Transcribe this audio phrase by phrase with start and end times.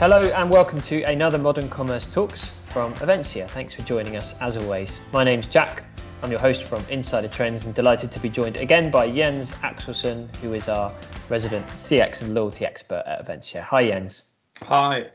[0.00, 3.46] Hello and welcome to another Modern Commerce Talks from Avensia.
[3.50, 4.98] Thanks for joining us as always.
[5.12, 5.84] My name's Jack.
[6.22, 10.34] I'm your host from Insider Trends and delighted to be joined again by Jens Axelsson,
[10.36, 10.90] who is our
[11.28, 13.60] resident CX and loyalty expert at Avensia.
[13.60, 14.22] Hi, Jens.
[14.62, 15.08] Hi.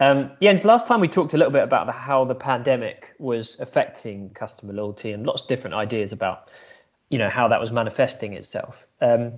[0.00, 3.58] Um, Jens, last time we talked a little bit about the, how the pandemic was
[3.58, 6.50] affecting customer loyalty and lots of different ideas about,
[7.08, 9.32] you know, how that was manifesting itself, um,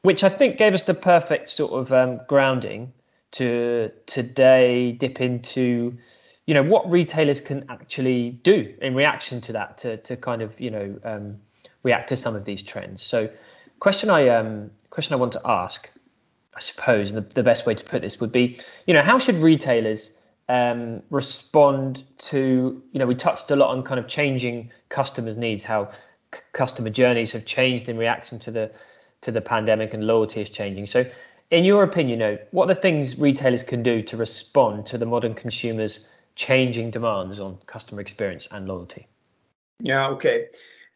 [0.00, 2.90] which I think gave us the perfect sort of um, grounding
[3.34, 5.96] to today dip into
[6.46, 10.58] you know what retailers can actually do in reaction to that to to kind of
[10.60, 11.36] you know um,
[11.82, 13.02] react to some of these trends.
[13.02, 13.28] So
[13.80, 15.90] question i um question i want to ask
[16.54, 19.18] i suppose and the, the best way to put this would be you know how
[19.18, 20.16] should retailers
[20.48, 25.64] um, respond to you know we touched a lot on kind of changing customers needs
[25.64, 25.90] how
[26.34, 28.70] c- customer journeys have changed in reaction to the
[29.24, 30.86] to the pandemic and loyalty is changing.
[30.86, 31.04] So
[31.50, 34.98] in your opinion, you know, what are the things retailers can do to respond to
[34.98, 36.06] the modern consumers'
[36.36, 39.06] changing demands on customer experience and loyalty?
[39.80, 40.48] Yeah, okay.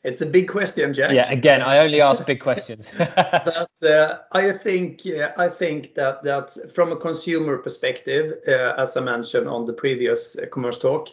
[0.04, 1.12] It's a big question, Jack.
[1.12, 2.86] Yeah, again, I only ask big questions.
[2.98, 8.96] but uh, I think uh, I think that that from a consumer perspective, uh, as
[8.96, 11.08] I mentioned on the previous uh, commerce talk,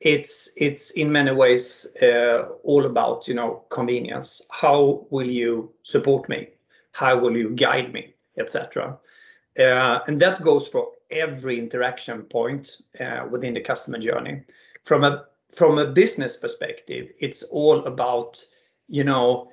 [0.00, 4.42] it's it's in many ways uh, all about you know convenience.
[4.50, 6.48] How will you support me?
[6.92, 8.14] How will you guide me?
[8.38, 8.98] Etc.
[9.58, 14.42] Uh, and that goes for every interaction point uh, within the customer journey.
[14.84, 15.04] From
[15.78, 18.44] a business perspective, it's all about
[18.88, 19.50] you know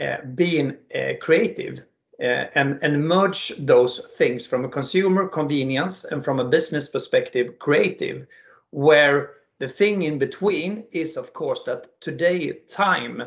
[0.00, 0.76] uh, being
[1.20, 1.84] creative
[2.20, 8.26] and and merge those things from a consumer convenience and from a business perspective creative,
[8.70, 13.22] where the thing in between is of course that today time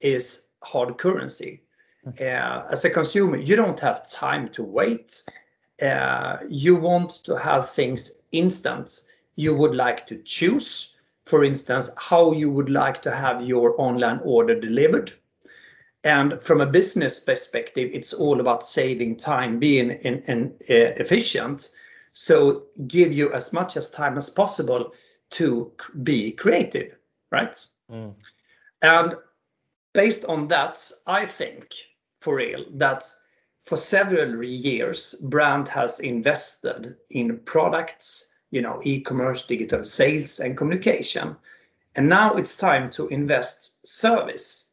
[0.00, 1.63] is hard currency
[2.20, 5.22] uh, as a consumer, you don't have time to wait.
[5.80, 9.04] Uh, you want to have things instant.
[9.36, 14.20] You would like to choose, for instance, how you would like to have your online
[14.24, 15.12] order delivered.
[16.04, 21.70] And from a business perspective, it's all about saving time, being in, in, uh, efficient.
[22.12, 24.94] So give you as much as time as possible
[25.30, 26.98] to be creative,
[27.32, 27.56] right?
[27.90, 28.12] Mm.
[28.82, 29.14] And
[29.94, 31.72] based on that, I think
[32.24, 33.04] for real that
[33.62, 41.36] for several years brand has invested in products you know e-commerce digital sales and communication.
[41.96, 44.70] And now it's time to invest service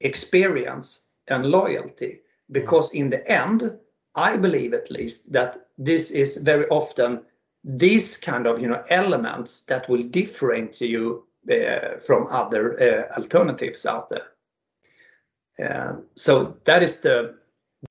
[0.00, 2.20] experience and loyalty.
[2.50, 3.78] Because in the end
[4.16, 7.20] i believe at least that this is very often
[7.62, 13.86] these kind of you know elements that will differentiate you uh, from other uh, alternatives
[13.86, 14.26] out there
[16.14, 17.34] so that is the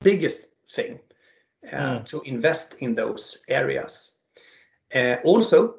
[0.01, 0.99] biggest thing
[1.71, 2.05] uh, mm.
[2.05, 4.17] to invest in those areas.
[4.95, 5.75] Uh, also,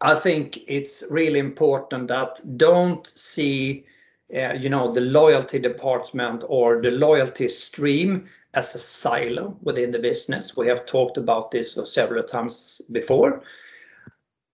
[0.00, 3.86] I think it's really important that don't see
[4.34, 9.98] uh, you know the loyalty department or the loyalty stream as a silo within the
[9.98, 10.56] business.
[10.56, 13.42] We have talked about this several times before.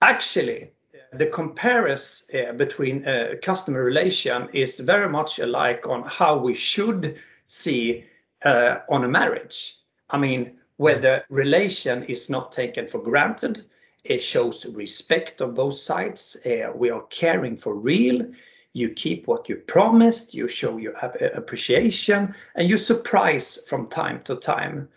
[0.02, 0.72] Actually,
[1.12, 7.18] the comparison uh, between uh, customer relation is very much alike on how we should
[7.46, 8.04] see
[8.44, 9.78] uh, on a marriage.
[10.10, 13.64] I mean, where the relation is not taken for granted,
[14.04, 16.36] it shows respect on both sides.
[16.46, 18.24] Uh, we are caring for real.
[18.72, 20.32] You keep what you promised.
[20.32, 20.94] You show your
[21.34, 24.88] appreciation, and you surprise from time to time.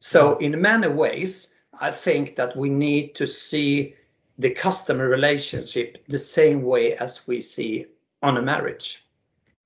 [0.00, 3.96] So, in many ways, I think that we need to see
[4.38, 7.86] the customer relationship the same way as we see
[8.22, 9.04] on a marriage.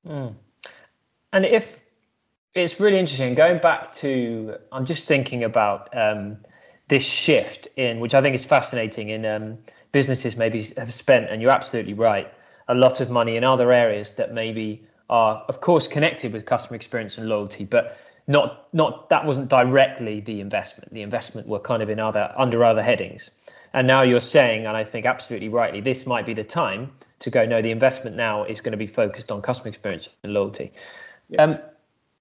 [0.06, 0.34] Mm.
[1.32, 1.80] And if
[2.54, 6.38] it's really interesting, going back to, I'm just thinking about um,
[6.88, 9.58] this shift in, which I think is fascinating, in um,
[9.92, 12.32] businesses maybe have spent, and you're absolutely right,
[12.68, 16.76] a lot of money in other areas that maybe are, of course, connected with customer
[16.76, 17.98] experience and loyalty, but
[18.28, 20.92] not not that wasn't directly the investment.
[20.92, 23.30] The investment were kind of in other under other headings.
[23.74, 26.90] And now you're saying, and I think absolutely rightly, this might be the time
[27.20, 30.34] to go, no, the investment now is going to be focused on customer experience and
[30.34, 30.72] loyalty.
[31.28, 31.42] Yeah.
[31.42, 31.58] Um,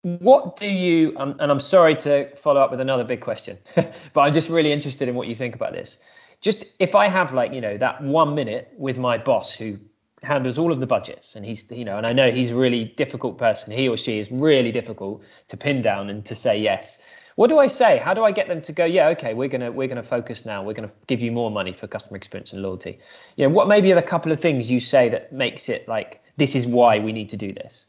[0.04, 4.22] what do you, um, and I'm sorry to follow up with another big question, but
[4.22, 5.98] I'm just really interested in what you think about this.
[6.40, 9.78] Just if I have like, you know, that one minute with my boss who
[10.24, 12.86] handles all of the budgets and he's, you know, and I know he's a really
[12.86, 16.98] difficult person, he or she is really difficult to pin down and to say yes
[17.36, 17.98] what do I say?
[17.98, 18.86] How do I get them to go?
[18.86, 20.64] Yeah, okay, we're gonna we're gonna focus now.
[20.64, 23.00] We're gonna give you more money for customer experience and loyalty.
[23.36, 26.56] Yeah, what maybe are the couple of things you say that makes it like this
[26.56, 27.86] is why we need to do this?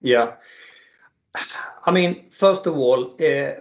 [0.00, 0.34] Yeah,
[1.86, 3.60] I mean, first of all, uh,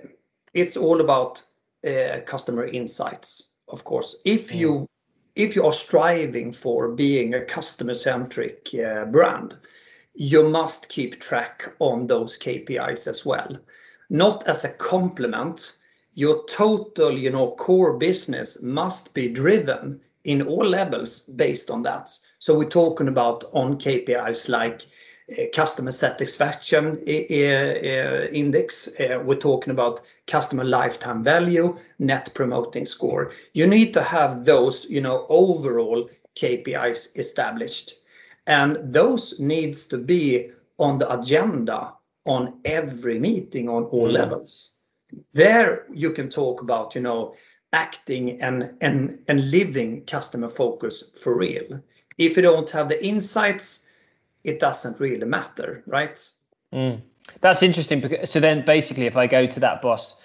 [0.54, 1.44] it's all about
[1.86, 4.18] uh, customer insights, of course.
[4.26, 4.56] If mm.
[4.56, 4.90] you
[5.36, 9.56] if you are striving for being a customer centric uh, brand,
[10.16, 13.56] you must keep track on those KPIs as well.
[14.10, 15.78] Not as a complement,
[16.14, 22.10] your total, you know, core business must be driven in all levels based on that.
[22.40, 24.86] So we're talking about on KPIs like
[25.38, 28.88] uh, customer satisfaction uh, index.
[29.00, 33.32] Uh, we're talking about customer lifetime value, net promoting score.
[33.54, 37.96] You need to have those, you know, overall KPIs established,
[38.46, 41.94] and those needs to be on the agenda
[42.28, 44.14] on every meeting on all mm.
[44.14, 44.74] levels.
[45.34, 47.34] There you can talk about, you know,
[47.74, 51.82] acting and and and living customer focus for real.
[52.18, 53.88] If you don't have the insights
[54.48, 56.18] it doesn't really matter, right?
[56.74, 57.02] Mm.
[57.42, 58.00] That's interesting.
[58.00, 60.20] Because, so then, basically, if I go to that boss,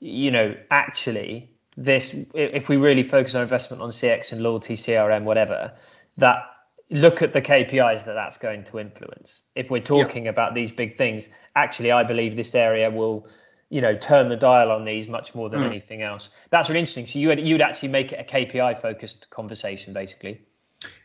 [0.00, 5.24] you know, actually, this if we really focus our investment on CX and loyalty, CRM,
[5.24, 5.72] whatever,
[6.18, 6.42] that
[6.92, 9.42] look at the KPIs that that's going to influence.
[9.54, 10.30] If we're talking yeah.
[10.30, 13.26] about these big things, actually, I believe this area will,
[13.70, 15.66] you know, turn the dial on these much more than mm.
[15.66, 16.28] anything else.
[16.50, 17.06] That's really interesting.
[17.06, 20.42] So you would you'd actually make it a KPI focused conversation, basically.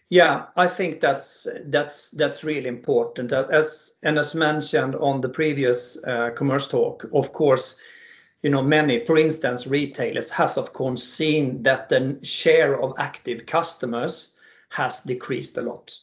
[0.09, 3.31] Yeah, I think that's that's that's really important.
[3.31, 7.77] As and as mentioned on the previous uh, commerce talk, of course,
[8.41, 13.45] you know many, for instance, retailers has of course seen that the share of active
[13.45, 14.33] customers
[14.69, 15.95] has decreased a lot,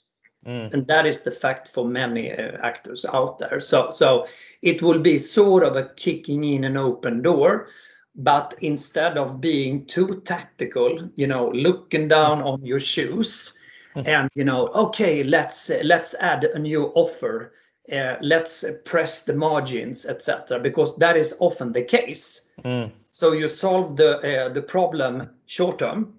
[0.46, 0.72] mm.
[0.72, 3.60] and that is the fact for many uh, actors out there.
[3.60, 4.26] So so
[4.62, 7.68] it will be sort of a kicking in an open door.
[8.16, 13.54] But instead of being too tactical, you know, looking down on your shoes,
[13.96, 17.52] and you know okay let's let's add a new offer
[17.92, 22.90] uh, let's press the margins etc because that is often the case mm.
[23.10, 26.14] so you solve the uh, the problem short term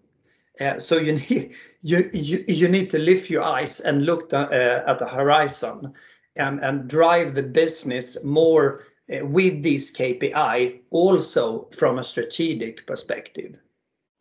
[0.59, 4.39] uh, so you need you, you you need to lift your eyes and look the,
[4.39, 5.93] uh, at the horizon
[6.35, 13.55] and and drive the business more uh, with this KPI also from a strategic perspective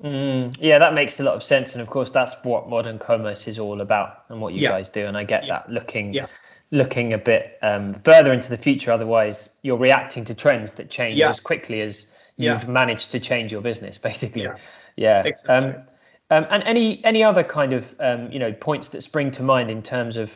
[0.03, 3.47] Mm, yeah, that makes a lot of sense, and of course, that's what modern commerce
[3.47, 4.71] is all about, and what you yeah.
[4.71, 5.07] guys do.
[5.07, 5.55] And I get yeah.
[5.55, 6.27] that looking, yeah.
[6.73, 8.91] looking a bit um, further into the future.
[8.91, 13.63] Otherwise, you're reacting to trends that change as quickly as you've managed to change your
[13.63, 14.49] business, basically.
[14.97, 15.23] Yeah.
[15.25, 15.71] Exactly.
[15.71, 15.85] Um,
[16.31, 19.71] um, and any any other kind of um, you know points that spring to mind
[19.71, 20.31] in terms of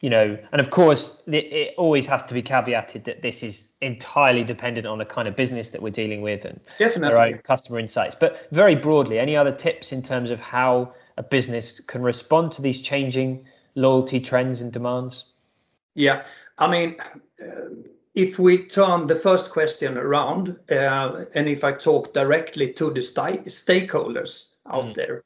[0.00, 3.72] you know, and of course, it, it, always has to be caveated that this is
[3.80, 8.14] entirely dependent on the kind of business that we're dealing with and definitely customer insights.
[8.14, 12.62] But very broadly, any other tips in terms of how a business can respond to
[12.62, 13.44] these changing
[13.74, 15.24] loyalty trends and demands?
[15.94, 16.24] Yeah,
[16.58, 16.96] I mean,
[17.42, 17.70] uh,
[18.14, 23.02] if we turn the first question around, uh, and if I talk directly to the
[23.02, 24.94] st- stakeholders out mm.
[24.94, 25.24] there,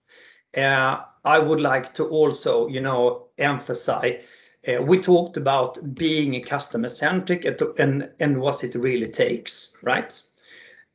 [0.57, 4.23] uh, I would like to also, you know, emphasize
[4.69, 7.45] uh, we talked about being customer centric
[7.79, 10.23] and, and what it really takes, right?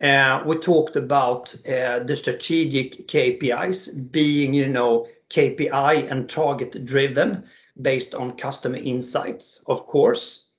[0.01, 7.43] Uh, we talked about uh, the strategic KPIs being, you know, KPI and target driven
[7.81, 10.49] based on customer insights, of course.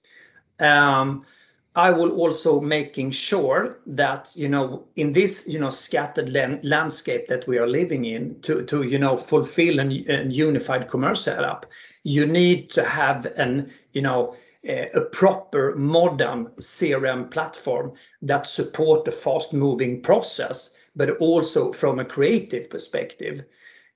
[1.79, 6.29] I will also making sure that you know in this you know scattered
[6.65, 11.23] landscape that we are living in to to you know fulfill an, an unified commerce
[11.23, 11.67] setup,
[12.03, 19.05] you need to have an you know a, a proper modern CRM platform that support
[19.05, 23.45] the fast moving process, but also from a creative perspective.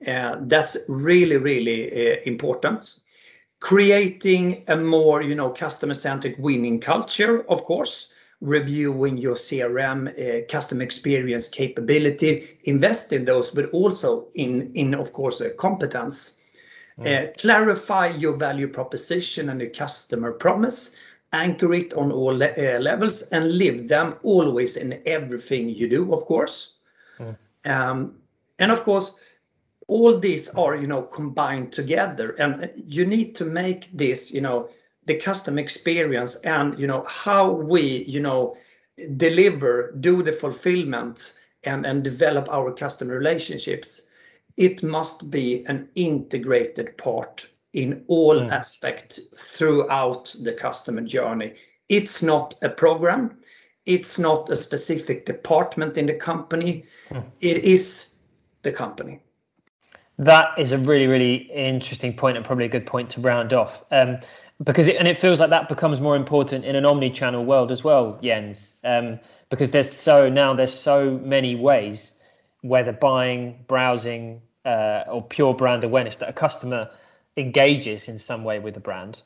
[0.06, 3.00] Uh, that's really really uh, important
[3.62, 10.44] creating a more you know customer centric winning culture of course reviewing your crm uh,
[10.48, 16.40] customer experience capability invest in those but also in in of course competence
[16.98, 17.06] mm.
[17.06, 20.96] uh, clarify your value proposition and your customer promise
[21.32, 26.12] anchor it on all le uh, levels and live them always in everything you do
[26.12, 26.78] of course
[27.20, 27.36] mm.
[27.64, 28.12] um,
[28.58, 29.20] and of course
[29.92, 32.30] all these are you know combined together.
[32.38, 34.68] And you need to make this you know
[35.04, 38.56] the custom experience and you know how we you know
[39.16, 41.34] deliver do the fulfillment
[41.64, 44.02] and and develop our customer relationships.
[44.56, 48.50] It must be an integrated part in all mm.
[48.50, 51.54] aspects throughout the customer journey.
[51.88, 53.38] It's not a program.
[53.84, 56.84] It's not a specific department in the company.
[57.10, 57.24] Mm.
[57.40, 57.84] it is
[58.62, 59.20] the company
[60.26, 63.84] that is a really, really interesting point and probably a good point to round off.
[63.90, 64.18] Um,
[64.62, 67.82] because it, and it feels like that becomes more important in an omni-channel world as
[67.82, 68.74] well, Jens.
[68.84, 69.18] Um,
[69.50, 72.20] because there's so now there's so many ways,
[72.62, 76.88] whether buying, browsing, uh, or pure brand awareness, that a customer
[77.36, 79.22] engages in some way with the brand.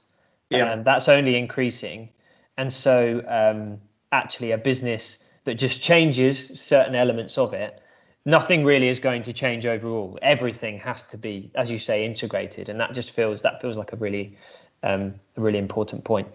[0.51, 2.09] Yeah, um, that's only increasing,
[2.57, 3.81] and so um,
[4.13, 7.81] actually a business that just changes certain elements of it
[8.27, 10.19] nothing really is going to change overall.
[10.21, 13.95] Everything has to be, as you say, integrated, and that just feels that feels like
[13.95, 14.37] a really,
[14.83, 16.29] um, a really important point.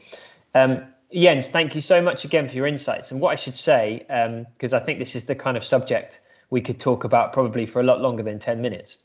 [0.55, 0.83] Um,
[1.13, 3.11] Jens, thank you so much again for your insights.
[3.11, 4.05] And what I should say,
[4.53, 7.65] because um, I think this is the kind of subject we could talk about probably
[7.65, 8.97] for a lot longer than ten minutes.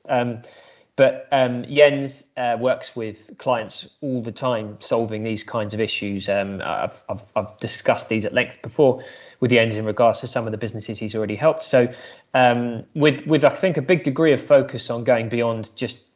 [0.97, 6.27] But um, Jens uh, works with clients all the time solving these kinds of issues.
[6.27, 9.05] Um, I've, I've, I've, discussed these at length before
[9.41, 11.65] with Jens in regards to some of the businesses he's already helped.
[11.65, 11.93] So,
[12.33, 16.07] um, with with I think a big degree of focus on going beyond just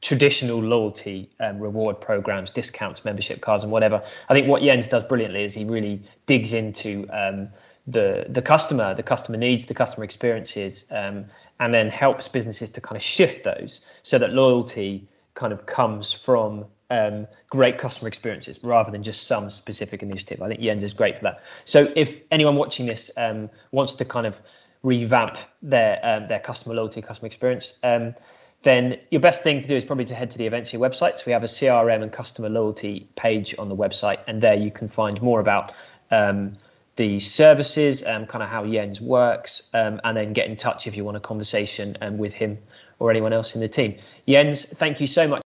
[0.00, 4.02] traditional loyalty um, reward programs, discounts, membership cards, and whatever.
[4.28, 7.48] I think what Jens does brilliantly is he really digs into um,
[7.86, 11.26] the the customer, the customer needs, the customer experiences, um,
[11.60, 16.12] and then helps businesses to kind of shift those so that loyalty kind of comes
[16.12, 20.40] from um, great customer experiences rather than just some specific initiative.
[20.42, 21.42] I think Jens is great for that.
[21.64, 24.40] So if anyone watching this um, wants to kind of
[24.82, 28.14] revamp their um, their customer loyalty, customer experience, um,
[28.62, 31.18] then your best thing to do is probably to head to the Avensia website.
[31.18, 34.70] So we have a CRM and customer loyalty page on the website, and there you
[34.70, 35.72] can find more about
[36.10, 36.56] um,
[36.96, 40.96] the services and kind of how Jens works, um, and then get in touch if
[40.96, 42.58] you want a conversation um, with him
[42.98, 43.96] or anyone else in the team.
[44.28, 45.42] Jens, thank you so much.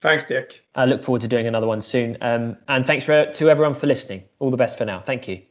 [0.00, 0.64] Thanks, Dick.
[0.76, 2.16] I look forward to doing another one soon.
[2.20, 4.22] Um, and thanks for, to everyone for listening.
[4.38, 5.00] All the best for now.
[5.00, 5.42] Thank you.